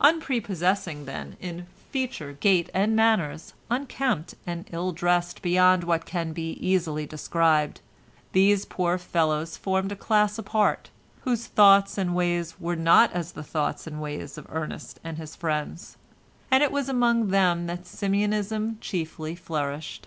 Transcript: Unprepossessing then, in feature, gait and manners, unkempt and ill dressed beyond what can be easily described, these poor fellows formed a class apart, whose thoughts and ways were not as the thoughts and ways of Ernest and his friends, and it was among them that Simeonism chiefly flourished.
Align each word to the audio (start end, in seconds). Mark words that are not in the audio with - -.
Unprepossessing 0.00 1.04
then, 1.04 1.36
in 1.40 1.66
feature, 1.92 2.32
gait 2.32 2.70
and 2.72 2.96
manners, 2.96 3.52
unkempt 3.70 4.34
and 4.46 4.64
ill 4.72 4.92
dressed 4.92 5.42
beyond 5.42 5.84
what 5.84 6.06
can 6.06 6.32
be 6.32 6.52
easily 6.52 7.04
described, 7.04 7.82
these 8.32 8.64
poor 8.64 8.96
fellows 8.96 9.58
formed 9.58 9.92
a 9.92 9.96
class 9.96 10.38
apart, 10.38 10.88
whose 11.24 11.44
thoughts 11.48 11.98
and 11.98 12.14
ways 12.14 12.58
were 12.58 12.76
not 12.76 13.12
as 13.12 13.32
the 13.32 13.44
thoughts 13.44 13.86
and 13.86 14.00
ways 14.00 14.38
of 14.38 14.46
Ernest 14.48 15.00
and 15.04 15.18
his 15.18 15.36
friends, 15.36 15.98
and 16.50 16.62
it 16.62 16.72
was 16.72 16.88
among 16.88 17.28
them 17.28 17.66
that 17.66 17.84
Simeonism 17.86 18.78
chiefly 18.80 19.34
flourished. 19.34 20.06